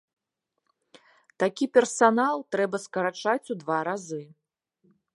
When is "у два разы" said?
3.55-4.23